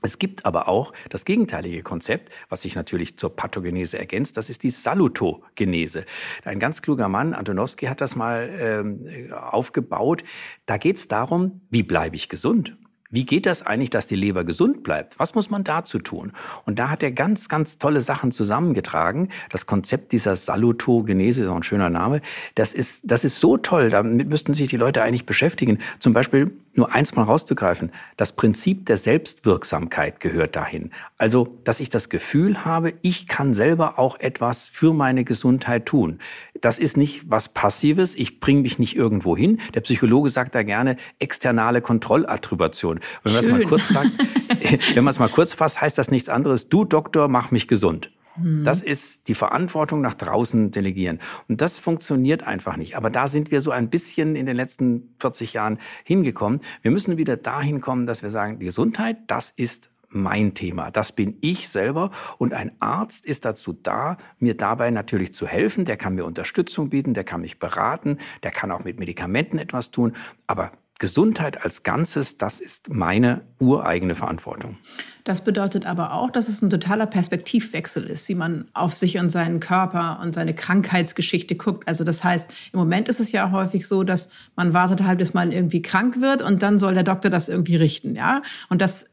[0.00, 4.36] Es gibt aber auch das gegenteilige Konzept, was sich natürlich zur Pathogenese ergänzt.
[4.36, 6.04] Das ist die Salutogenese.
[6.44, 10.22] Ein ganz kluger Mann, Antonowski, hat das mal ähm, aufgebaut.
[10.66, 12.76] Da geht es darum, wie bleibe ich gesund?
[13.10, 15.18] Wie geht das eigentlich, dass die Leber gesund bleibt?
[15.18, 16.32] Was muss man dazu tun?
[16.66, 19.30] Und da hat er ganz, ganz tolle Sachen zusammengetragen.
[19.50, 22.20] Das Konzept dieser Salutogenese, ist auch ein schöner Name,
[22.54, 23.88] das ist, das ist so toll.
[23.88, 25.78] Damit müssten sich die Leute eigentlich beschäftigen.
[26.00, 27.92] Zum Beispiel nur eins mal rauszugreifen.
[28.16, 30.90] Das Prinzip der Selbstwirksamkeit gehört dahin.
[31.16, 36.18] Also, dass ich das Gefühl habe, ich kann selber auch etwas für meine Gesundheit tun.
[36.60, 38.14] Das ist nicht was Passives.
[38.14, 39.60] Ich bringe mich nicht irgendwo hin.
[39.74, 43.00] Der Psychologe sagt da gerne externe Kontrollattribution.
[43.22, 44.10] Wenn man es mal kurz sagt,
[44.94, 46.68] wenn man es mal kurz fasst, heißt das nichts anderes.
[46.68, 48.10] Du Doktor, mach mich gesund.
[48.34, 48.64] Hm.
[48.64, 51.18] Das ist die Verantwortung nach draußen delegieren.
[51.48, 52.96] Und das funktioniert einfach nicht.
[52.96, 56.60] Aber da sind wir so ein bisschen in den letzten 40 Jahren hingekommen.
[56.82, 60.90] Wir müssen wieder dahin kommen, dass wir sagen, Gesundheit, das ist mein Thema.
[60.90, 65.84] Das bin ich selber und ein Arzt ist dazu da, mir dabei natürlich zu helfen.
[65.84, 69.90] Der kann mir Unterstützung bieten, der kann mich beraten, der kann auch mit Medikamenten etwas
[69.90, 70.14] tun.
[70.46, 74.78] Aber Gesundheit als Ganzes, das ist meine ureigene Verantwortung.
[75.22, 79.30] Das bedeutet aber auch, dass es ein totaler Perspektivwechsel ist, wie man auf sich und
[79.30, 81.86] seinen Körper und seine Krankheitsgeschichte guckt.
[81.86, 85.34] Also das heißt, im Moment ist es ja häufig so, dass man wartet halt, bis
[85.34, 88.42] man irgendwie krank wird und dann soll der Doktor das irgendwie richten, ja?
[88.68, 89.04] Und das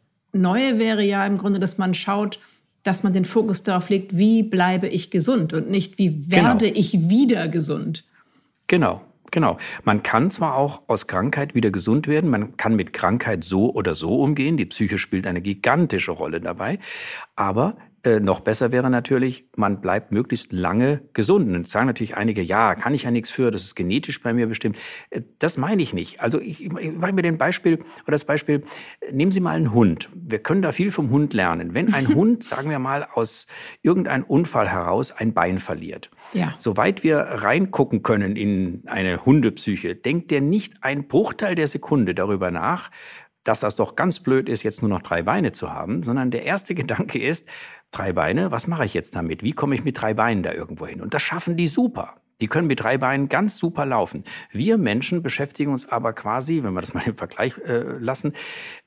[0.41, 2.39] Neue wäre ja im Grunde, dass man schaut,
[2.83, 6.79] dass man den Fokus darauf legt, wie bleibe ich gesund und nicht, wie werde genau.
[6.79, 8.03] ich wieder gesund.
[8.67, 9.01] Genau.
[9.31, 9.57] Genau.
[9.83, 13.93] Man kann zwar auch aus Krankheit wieder gesund werden, man kann mit Krankheit so oder
[13.93, 16.79] so umgehen, die Psyche spielt eine gigantische Rolle dabei,
[17.35, 21.55] aber äh, noch besser wäre natürlich, man bleibt möglichst lange gesund.
[21.55, 24.45] Und sagen natürlich einige, ja, kann ich ja nichts für, das ist genetisch bei mir
[24.45, 24.77] bestimmt.
[25.09, 26.21] Äh, das meine ich nicht.
[26.21, 28.63] Also ich, ich mache mir den Beispiel oder das Beispiel,
[29.11, 30.09] nehmen Sie mal einen Hund.
[30.13, 31.73] Wir können da viel vom Hund lernen.
[31.73, 33.47] Wenn ein Hund, sagen wir mal, aus
[33.81, 36.53] irgendeinem Unfall heraus ein Bein verliert, ja.
[36.59, 42.51] soweit wir reingucken können in eine Hundepsyche, denkt der nicht ein Bruchteil der Sekunde darüber
[42.51, 42.91] nach,
[43.45, 46.43] dass das doch ganz blöd ist, jetzt nur noch drei Beine zu haben, sondern der
[46.43, 47.47] erste Gedanke ist,
[47.97, 49.43] drei Beine, was mache ich jetzt damit?
[49.43, 51.01] Wie komme ich mit drei Beinen da irgendwo hin?
[51.01, 52.15] Und das schaffen die super.
[52.41, 54.23] Die können mit drei Beinen ganz super laufen.
[54.51, 58.33] Wir Menschen beschäftigen uns aber quasi, wenn wir das mal im Vergleich äh, lassen,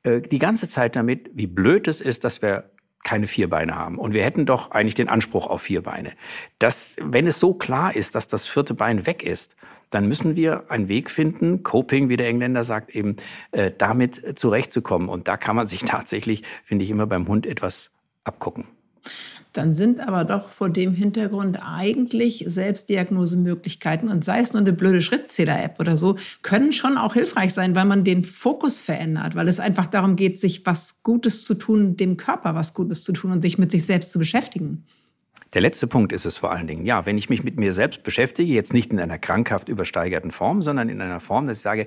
[0.03, 2.71] äh, die ganze Zeit damit, wie blöd es ist, dass wir
[3.05, 3.99] keine vier Beine haben.
[3.99, 6.13] Und wir hätten doch eigentlich den Anspruch auf vier Beine.
[6.59, 9.57] Das, wenn es so klar ist, dass das vierte Bein weg ist,
[9.89, 13.17] dann müssen wir einen Weg finden, Coping, wie der Engländer sagt, eben
[13.53, 15.09] äh, damit zurechtzukommen.
[15.09, 17.91] Und da kann man sich tatsächlich, finde ich, immer beim Hund etwas
[18.25, 18.67] abgucken.
[19.53, 25.03] Dann sind aber doch vor dem Hintergrund eigentlich Selbstdiagnosemöglichkeiten und sei es nur eine blöde
[25.03, 29.59] Schrittzähler-App oder so, können schon auch hilfreich sein, weil man den Fokus verändert, weil es
[29.59, 33.43] einfach darum geht, sich was Gutes zu tun, dem Körper was Gutes zu tun und
[33.43, 34.85] sich mit sich selbst zu beschäftigen.
[35.55, 36.85] Der letzte Punkt ist es vor allen Dingen.
[36.85, 40.61] Ja, wenn ich mich mit mir selbst beschäftige, jetzt nicht in einer krankhaft übersteigerten Form,
[40.61, 41.87] sondern in einer Form, dass ich sage,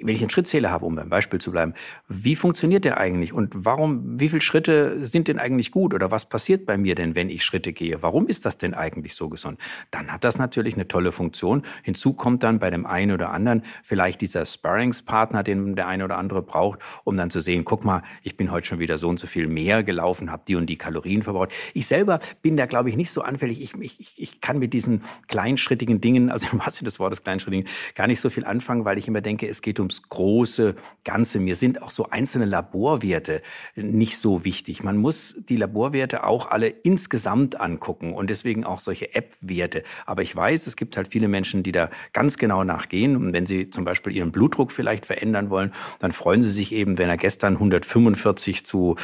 [0.00, 1.74] wenn ich einen Schrittzähler habe, um beim Beispiel zu bleiben,
[2.08, 6.28] wie funktioniert der eigentlich und warum, wie viele Schritte sind denn eigentlich gut oder was
[6.28, 8.02] passiert bei mir denn, wenn ich Schritte gehe?
[8.02, 9.60] Warum ist das denn eigentlich so gesund?
[9.90, 11.62] Dann hat das natürlich eine tolle Funktion.
[11.82, 16.18] Hinzu kommt dann bei dem einen oder anderen vielleicht dieser Sparringspartner, den der eine oder
[16.18, 19.18] andere braucht, um dann zu sehen, guck mal, ich bin heute schon wieder so und
[19.18, 21.52] so viel mehr gelaufen, habe die und die Kalorien verbraucht.
[21.72, 23.60] Ich selber bin da, glaube ich, nicht so anfällig.
[23.60, 28.06] Ich, ich, ich kann mit diesen kleinschrittigen Dingen, also im wahrsten des Wortes kleinschrittigen, gar
[28.06, 31.38] nicht so viel anfangen, weil ich immer denke, es geht ums große Ganze.
[31.38, 33.42] Mir sind auch so einzelne Laborwerte
[33.76, 34.82] nicht so wichtig.
[34.82, 39.82] Man muss die Laborwerte auch alle insgesamt angucken und deswegen auch solche App-Werte.
[40.06, 43.16] Aber ich weiß, es gibt halt viele Menschen, die da ganz genau nachgehen.
[43.16, 46.96] Und wenn sie zum Beispiel ihren Blutdruck vielleicht verändern wollen, dann freuen sie sich eben,
[46.98, 48.96] wenn er gestern 145 zu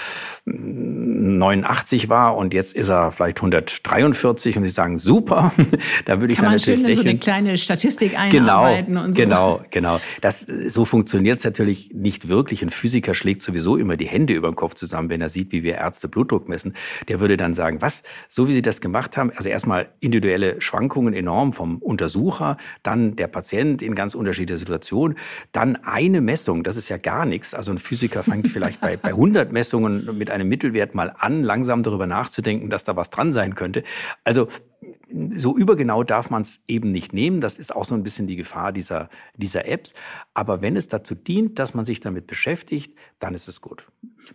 [0.46, 5.52] 89 war und jetzt ist er vielleicht 143 und sie sagen, super,
[6.06, 7.20] da würde ich Kann dann man natürlich schön so eine lächeln.
[7.20, 9.20] kleine Statistik Genau, einarbeiten und so.
[9.20, 10.00] genau, genau.
[10.20, 12.62] Das, so funktioniert es natürlich nicht wirklich.
[12.62, 15.62] Ein Physiker schlägt sowieso immer die Hände über den Kopf zusammen, wenn er sieht, wie
[15.62, 16.74] wir Ärzte Blutdruck messen.
[17.08, 21.14] Der würde dann sagen, was, so wie Sie das gemacht haben, also erstmal individuelle Schwankungen
[21.14, 25.16] enorm vom Untersucher, dann der Patient in ganz unterschiedlicher Situation,
[25.52, 27.54] dann eine Messung, das ist ja gar nichts.
[27.54, 31.82] Also ein Physiker fängt vielleicht bei, bei 100 Messungen mit einem Mittelwert mal an, langsam
[31.82, 33.82] darüber nachzudenken, dass da was dran sein könnte.
[34.24, 34.48] Also
[35.34, 37.40] so übergenau darf man es eben nicht nehmen.
[37.40, 39.92] Das ist auch so ein bisschen die Gefahr dieser, dieser Apps.
[40.32, 43.86] Aber wenn es dazu dient, dass man sich damit beschäftigt, dann ist es gut.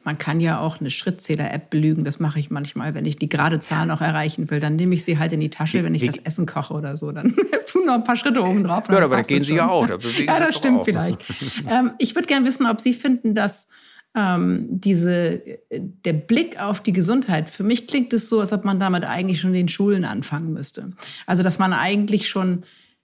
[0.03, 2.03] Man kann ja auch eine Schrittzähler-App belügen.
[2.03, 4.59] Das mache ich manchmal, wenn ich die gerade Zahl noch erreichen will.
[4.59, 6.97] Dann nehme ich sie halt in die Tasche, wenn ich Wie- das Essen koche oder
[6.97, 7.11] so.
[7.11, 7.35] Dann
[7.67, 8.85] tun noch ein paar Schritte oben drauf.
[8.89, 9.87] Ja, aber da gehen Sie ja auch.
[9.87, 10.85] Da ja, das stimmt auch.
[10.85, 11.19] vielleicht.
[11.69, 13.67] ähm, ich würde gerne wissen, ob Sie finden, dass
[14.15, 18.79] ähm, diese, der Blick auf die Gesundheit, für mich klingt es so, als ob man
[18.79, 20.93] damit eigentlich schon in den Schulen anfangen müsste.
[21.25, 22.63] Also, dass man eigentlich schon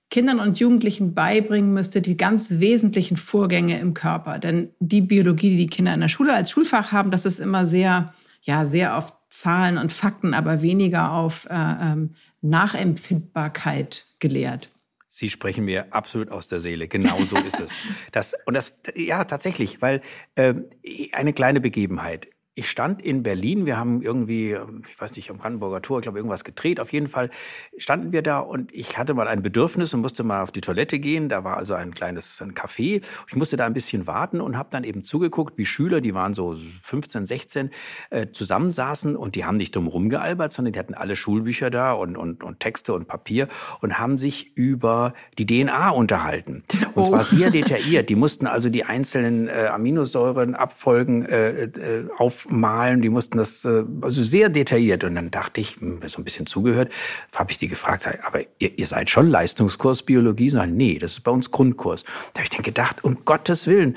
[0.09, 4.39] Kindern und Jugendlichen beibringen müsste, die ganz wesentlichen Vorgänge im Körper.
[4.39, 7.65] Denn die Biologie, die die Kinder in der Schule als Schulfach haben, das ist immer
[7.65, 14.69] sehr, ja, sehr auf Zahlen und Fakten, aber weniger auf äh, ähm, Nachempfindbarkeit gelehrt.
[15.13, 16.87] Sie sprechen mir absolut aus der Seele.
[16.87, 17.73] Genau so ist es.
[18.13, 20.01] Das, und das, ja, tatsächlich, weil
[20.37, 20.67] ähm,
[21.11, 22.29] eine kleine Begebenheit.
[22.53, 24.57] Ich stand in Berlin, wir haben irgendwie,
[24.89, 26.81] ich weiß nicht, am Brandenburger Tor, ich glaube, irgendwas gedreht.
[26.81, 27.29] Auf jeden Fall
[27.77, 30.99] standen wir da und ich hatte mal ein Bedürfnis und musste mal auf die Toilette
[30.99, 31.29] gehen.
[31.29, 33.01] Da war also ein kleines ein Café.
[33.29, 36.33] Ich musste da ein bisschen warten und habe dann eben zugeguckt, wie Schüler, die waren
[36.33, 37.69] so 15, 16,
[38.09, 42.17] äh, zusammensaßen und die haben nicht drum rumgealbert, sondern die hatten alle Schulbücher da und,
[42.17, 43.47] und, und Texte und Papier
[43.79, 46.63] und haben sich über die DNA unterhalten.
[46.95, 47.05] Und Oh.
[47.07, 48.09] zwar sehr detailliert.
[48.09, 52.09] Die mussten also die einzelnen äh, Aminosäuren abfolgen äh, äh,
[52.41, 53.01] aufmalen.
[53.01, 55.03] Die mussten das äh, also sehr detailliert.
[55.03, 56.91] Und dann dachte ich, hm, so ein bisschen zugehört,
[57.35, 60.49] habe ich die gefragt, aber ihr, ihr seid schon Leistungskurs Biologie?
[60.49, 62.03] Sagen, nee, das ist bei uns Grundkurs.
[62.33, 63.95] Da habe ich dann gedacht, um Gottes Willen,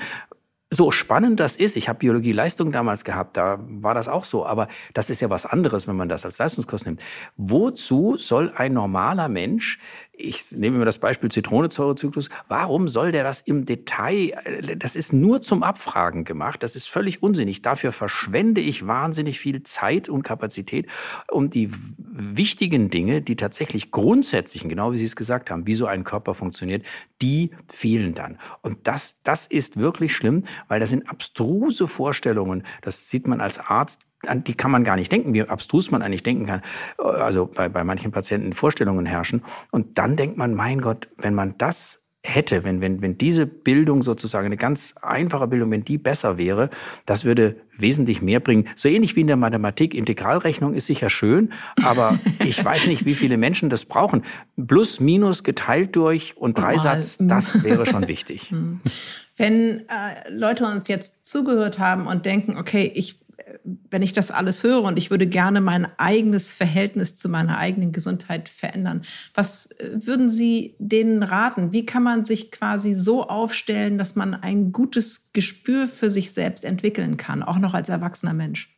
[0.71, 4.67] so spannend das ist, ich habe Biologie-Leistung damals gehabt, da war das auch so, aber
[4.93, 7.03] das ist ja was anderes, wenn man das als Leistungskurs nimmt.
[7.37, 9.79] Wozu soll ein normaler Mensch,
[10.17, 15.13] ich nehme mir das Beispiel Zitronensäurezyklus, warum soll der das im Detail, äh, das ist
[15.13, 17.61] nur zum Abfragen gemacht, das ist völlig unsinnig.
[17.61, 20.87] Dafür verschwende ich wahnsinnig viel Zeit und Kapazität,
[21.29, 25.85] um die wichtigen Dinge, die tatsächlich grundsätzlichen, genau wie Sie es gesagt haben, wie so
[25.85, 26.85] ein Körper funktioniert,
[27.21, 28.37] die fehlen dann.
[28.61, 32.63] Und das, das ist wirklich schlimm, weil das sind abstruse Vorstellungen.
[32.81, 36.01] Das sieht man als Arzt an die kann man gar nicht denken, wie abstrus man
[36.01, 36.61] eigentlich denken kann.
[36.97, 39.43] Also bei, bei manchen Patienten Vorstellungen herrschen.
[39.71, 44.01] Und dann denkt man, mein Gott, wenn man das hätte, wenn, wenn, wenn diese Bildung
[44.01, 46.69] sozusagen, eine ganz einfache Bildung, wenn die besser wäre,
[47.05, 48.67] das würde wesentlich mehr bringen.
[48.75, 49.93] So ähnlich wie in der Mathematik.
[49.93, 54.23] Integralrechnung ist sicher schön, aber ich weiß nicht, wie viele Menschen das brauchen.
[54.67, 58.53] Plus, minus geteilt durch und Dreisatz, das wäre schon wichtig.
[59.37, 63.19] Wenn äh, Leute uns jetzt zugehört haben und denken, okay, ich,
[63.63, 67.91] wenn ich das alles höre und ich würde gerne mein eigenes Verhältnis zu meiner eigenen
[67.91, 69.03] Gesundheit verändern,
[69.33, 71.71] was äh, würden Sie denen raten?
[71.71, 76.65] Wie kann man sich quasi so aufstellen, dass man ein gutes Gespür für sich selbst
[76.65, 78.71] entwickeln kann, auch noch als erwachsener Mensch?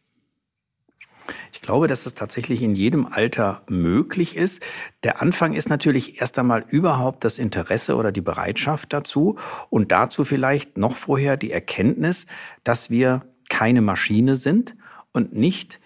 [1.51, 4.61] Ich glaube, dass es tatsächlich in jedem Alter möglich ist.
[5.03, 9.37] Der Anfang ist natürlich erst einmal überhaupt das Interesse oder die Bereitschaft dazu
[9.69, 12.27] und dazu vielleicht noch vorher die Erkenntnis,
[12.63, 14.75] dass wir keine Maschine sind
[15.11, 15.79] und nicht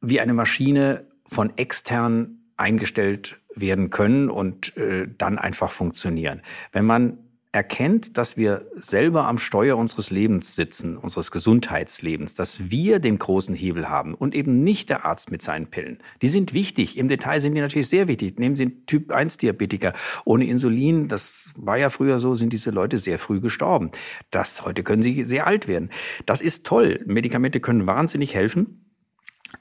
[0.00, 6.42] wie eine Maschine von extern eingestellt werden können und äh, dann einfach funktionieren.
[6.72, 13.00] Wenn man erkennt, dass wir selber am Steuer unseres Lebens sitzen, unseres Gesundheitslebens, dass wir
[13.00, 15.98] den großen Hebel haben und eben nicht der Arzt mit seinen Pillen.
[16.22, 16.96] Die sind wichtig.
[16.96, 18.38] Im Detail sind die natürlich sehr wichtig.
[18.38, 19.94] Nehmen Sie einen Typ 1 Diabetiker.
[20.24, 23.90] Ohne Insulin, das war ja früher so, sind diese Leute sehr früh gestorben.
[24.30, 25.90] Das, heute können sie sehr alt werden.
[26.26, 27.00] Das ist toll.
[27.04, 28.86] Medikamente können wahnsinnig helfen.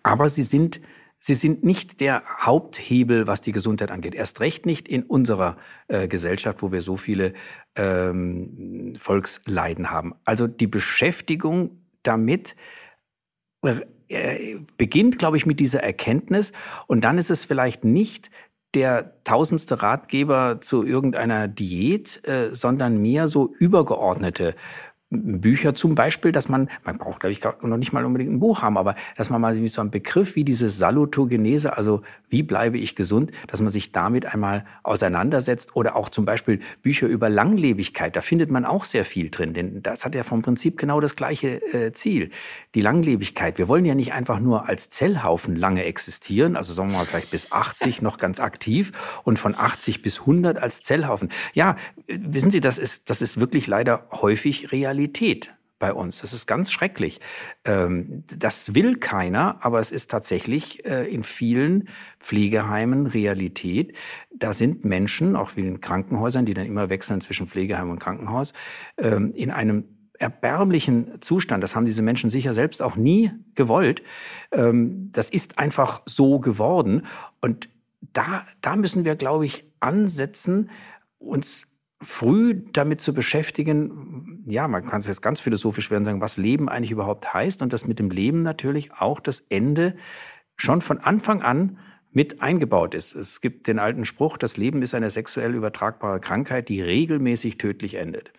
[0.03, 0.79] Aber sie sind
[1.19, 4.15] Sie sind nicht der Haupthebel, was die Gesundheit angeht.
[4.15, 5.57] Erst recht nicht in unserer
[5.89, 7.33] äh, Gesellschaft, wo wir so viele
[7.75, 10.15] ähm, Volksleiden haben.
[10.23, 11.71] Also die Beschäftigung
[12.03, 12.55] damit
[13.61, 16.53] äh, beginnt, glaube ich, mit dieser Erkenntnis.
[16.87, 18.31] Und dann ist es vielleicht nicht
[18.73, 24.55] der tausendste Ratgeber zu irgendeiner Diät, äh, sondern mehr so übergeordnete
[25.11, 28.61] Bücher zum Beispiel, dass man, man braucht, glaube ich, noch nicht mal unbedingt ein Buch
[28.61, 32.95] haben, aber dass man mal so einen Begriff wie diese Salutogenese, also wie bleibe ich
[32.95, 38.21] gesund, dass man sich damit einmal auseinandersetzt oder auch zum Beispiel Bücher über Langlebigkeit, da
[38.21, 41.59] findet man auch sehr viel drin, denn das hat ja vom Prinzip genau das gleiche
[41.73, 42.29] äh, Ziel.
[42.75, 43.57] Die Langlebigkeit.
[43.57, 47.31] Wir wollen ja nicht einfach nur als Zellhaufen lange existieren, also sagen wir mal vielleicht
[47.31, 48.91] bis 80 noch ganz aktiv
[49.23, 51.29] und von 80 bis 100 als Zellhaufen.
[51.53, 56.19] Ja, wissen Sie, das ist, das ist wirklich leider häufig real Realität bei uns.
[56.19, 57.21] Das ist ganz schrecklich.
[57.63, 61.87] Ähm, das will keiner, aber es ist tatsächlich äh, in vielen
[62.19, 63.95] Pflegeheimen Realität.
[64.35, 68.51] Da sind Menschen, auch wie in Krankenhäusern, die dann immer wechseln zwischen Pflegeheim und Krankenhaus,
[68.97, 69.85] ähm, in einem
[70.19, 71.63] erbärmlichen Zustand.
[71.63, 74.03] Das haben diese Menschen sicher selbst auch nie gewollt.
[74.51, 77.03] Ähm, das ist einfach so geworden.
[77.39, 77.69] Und
[78.01, 80.69] da, da müssen wir, glaube ich, ansetzen,
[81.19, 81.69] uns
[82.01, 86.69] früh damit zu beschäftigen, ja, man kann es jetzt ganz philosophisch werden sagen, was Leben
[86.69, 89.95] eigentlich überhaupt heißt und dass mit dem Leben natürlich auch das Ende
[90.55, 91.77] schon von Anfang an
[92.11, 93.15] mit eingebaut ist.
[93.15, 97.95] Es gibt den alten Spruch, das Leben ist eine sexuell übertragbare Krankheit, die regelmäßig tödlich
[97.95, 98.31] endet.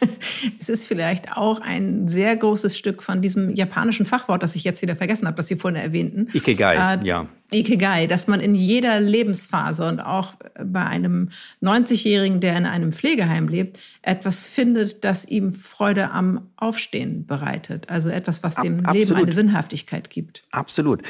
[0.60, 4.82] es ist vielleicht auch ein sehr großes Stück von diesem japanischen Fachwort, das ich jetzt
[4.82, 6.28] wieder vergessen habe, das Sie vorhin erwähnten.
[6.32, 7.26] Ikigai, äh, ja.
[7.52, 11.30] Ikigai, dass man in jeder Lebensphase und auch bei einem
[11.62, 17.88] 90-Jährigen, der in einem Pflegeheim lebt, etwas findet, das ihm Freude am Aufstehen bereitet.
[17.88, 19.08] Also etwas, was dem Absolut.
[19.08, 20.44] Leben eine Sinnhaftigkeit gibt.
[20.52, 21.02] Absolut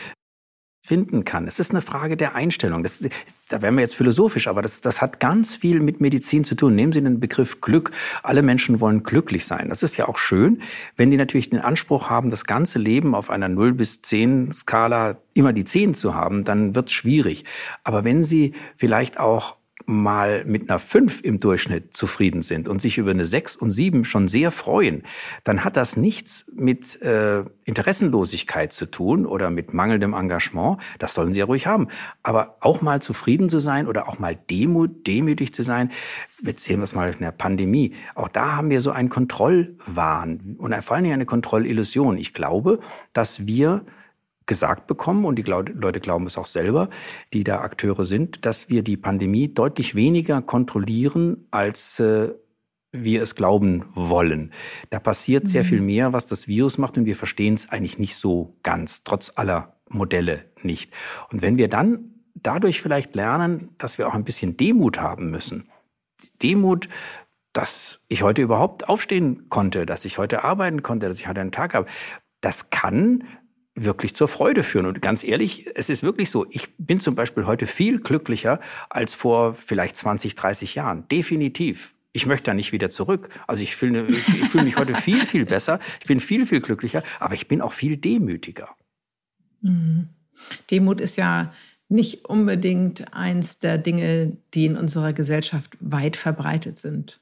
[0.83, 1.47] finden kann.
[1.47, 2.83] Es ist eine Frage der Einstellung.
[2.83, 3.07] Das,
[3.49, 6.75] da wären wir jetzt philosophisch, aber das, das hat ganz viel mit Medizin zu tun.
[6.75, 7.93] Nehmen Sie den Begriff Glück.
[8.23, 9.69] Alle Menschen wollen glücklich sein.
[9.69, 10.63] Das ist ja auch schön,
[10.97, 15.19] wenn die natürlich den Anspruch haben, das ganze Leben auf einer 0 bis 10 Skala
[15.35, 17.45] immer die 10 zu haben, dann wird es schwierig.
[17.85, 19.60] Aber wenn Sie vielleicht auch
[19.91, 24.05] mal mit einer 5 im Durchschnitt zufrieden sind und sich über eine 6 und 7
[24.05, 25.03] schon sehr freuen,
[25.45, 30.79] dann hat das nichts mit äh, Interessenlosigkeit zu tun oder mit mangelndem Engagement.
[30.99, 31.89] Das sollen sie ja ruhig haben.
[32.23, 35.91] Aber auch mal zufrieden zu sein oder auch mal demut, demütig zu sein,
[36.43, 37.95] jetzt sehen wir es mal in der Pandemie.
[38.15, 42.17] Auch da haben wir so einen Kontrollwahn und vor allem eine Kontrollillusion.
[42.17, 42.81] Ich glaube,
[43.13, 43.85] dass wir
[44.51, 46.91] gesagt bekommen, und die Leute glauben es auch selber,
[47.33, 52.35] die da Akteure sind, dass wir die Pandemie deutlich weniger kontrollieren, als äh,
[52.91, 54.51] wir es glauben wollen.
[54.91, 55.87] Da passiert sehr viel mhm.
[55.87, 59.77] mehr, was das Virus macht, und wir verstehen es eigentlich nicht so ganz, trotz aller
[59.89, 60.93] Modelle nicht.
[61.31, 65.69] Und wenn wir dann dadurch vielleicht lernen, dass wir auch ein bisschen Demut haben müssen,
[66.43, 66.89] Demut,
[67.53, 71.53] dass ich heute überhaupt aufstehen konnte, dass ich heute arbeiten konnte, dass ich heute einen
[71.53, 71.87] Tag habe,
[72.41, 73.23] das kann
[73.75, 74.87] wirklich zur Freude führen.
[74.87, 76.47] Und ganz ehrlich, es ist wirklich so.
[76.51, 81.07] Ich bin zum Beispiel heute viel glücklicher als vor vielleicht 20, 30 Jahren.
[81.09, 81.95] Definitiv.
[82.13, 83.29] Ich möchte da nicht wieder zurück.
[83.47, 85.79] Also ich fühle, ich, fühle mich heute viel, viel besser.
[86.01, 88.69] Ich bin viel, viel glücklicher, aber ich bin auch viel demütiger.
[89.61, 90.09] Mhm.
[90.71, 91.53] Demut ist ja
[91.89, 97.21] nicht unbedingt eins der Dinge, die in unserer Gesellschaft weit verbreitet sind.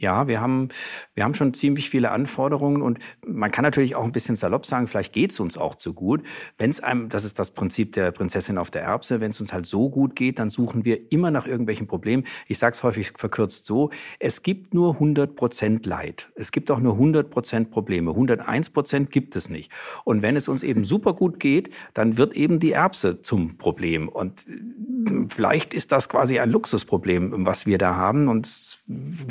[0.00, 0.68] Ja, wir haben,
[1.14, 4.86] wir haben schon ziemlich viele Anforderungen und man kann natürlich auch ein bisschen salopp sagen,
[4.86, 6.22] vielleicht geht's uns auch zu gut.
[6.56, 9.52] Wenn es einem, das ist das Prinzip der Prinzessin auf der Erbse, wenn es uns
[9.52, 12.24] halt so gut geht, dann suchen wir immer nach irgendwelchen Problemen.
[12.46, 16.30] Ich sage es häufig verkürzt so, es gibt nur 100 Prozent Leid.
[16.36, 18.12] Es gibt auch nur 100 Prozent Probleme.
[18.12, 19.72] 101 Prozent gibt es nicht.
[20.04, 24.08] Und wenn es uns eben super gut geht, dann wird eben die Erbse zum Problem.
[24.08, 28.77] Und äh, vielleicht ist das quasi ein Luxusproblem, was wir da haben und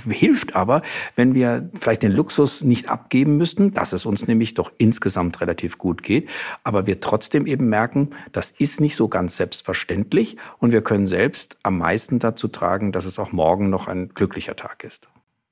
[0.08, 0.84] hilft aber,
[1.16, 5.78] wenn wir vielleicht den Luxus nicht abgeben müssten, dass es uns nämlich doch insgesamt relativ
[5.78, 6.30] gut geht,
[6.64, 11.58] aber wir trotzdem eben merken, das ist nicht so ganz selbstverständlich und wir können selbst
[11.64, 15.10] am meisten dazu tragen, dass es auch morgen noch ein glücklicher Tag ist.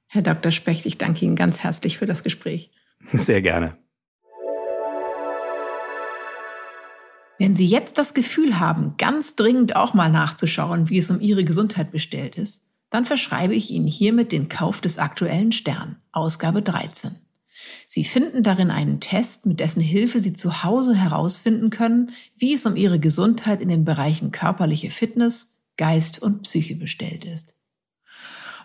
[0.08, 0.52] Herr Dr.
[0.52, 2.70] Specht, ich danke Ihnen ganz herzlich für das Gespräch.
[3.12, 3.76] Sehr gerne.
[7.38, 11.44] Wenn Sie jetzt das Gefühl haben, ganz dringend auch mal nachzuschauen, wie es um Ihre
[11.44, 12.62] Gesundheit bestellt ist,
[12.96, 17.12] dann verschreibe ich Ihnen hiermit den Kauf des aktuellen Stern, Ausgabe 13.
[17.90, 22.66] Sie finden darin einen Test, mit dessen Hilfe Sie zu Hause herausfinden können, wie es
[22.66, 27.58] um Ihre Gesundheit in den Bereichen körperliche Fitness, Geist und Psyche bestellt ist.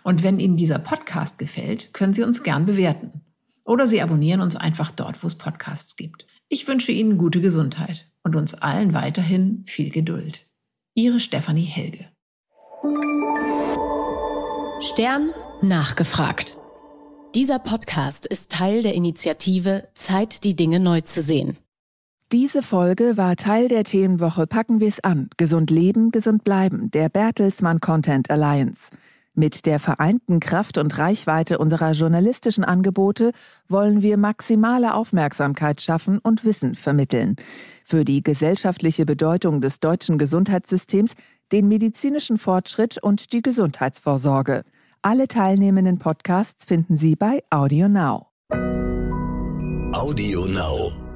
[0.03, 3.11] Und wenn Ihnen dieser Podcast gefällt, können Sie uns gern bewerten.
[3.65, 6.25] Oder Sie abonnieren uns einfach dort, wo es Podcasts gibt.
[6.47, 10.47] Ich wünsche Ihnen gute Gesundheit und uns allen weiterhin viel Geduld.
[10.93, 12.07] Ihre Stefanie Helge.
[14.81, 15.29] Stern
[15.61, 16.57] nachgefragt.
[17.35, 21.57] Dieser Podcast ist Teil der Initiative Zeit, die Dinge neu zu sehen.
[22.31, 25.29] Diese Folge war Teil der Themenwoche Packen wir's an.
[25.37, 28.89] Gesund leben, gesund bleiben, der Bertelsmann Content Alliance.
[29.35, 33.33] Mit der vereinten Kraft und Reichweite unserer journalistischen Angebote
[33.69, 37.35] wollen wir maximale Aufmerksamkeit schaffen und Wissen vermitteln.
[37.85, 41.13] Für die gesellschaftliche Bedeutung des deutschen Gesundheitssystems,
[41.51, 44.63] den medizinischen Fortschritt und die Gesundheitsvorsorge.
[45.01, 48.27] Alle teilnehmenden Podcasts finden Sie bei Audio Now.
[49.93, 51.10] Audio Now.